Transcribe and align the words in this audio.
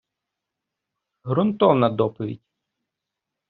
Грунтовна 1.23 1.89
доповідь. 1.89 2.41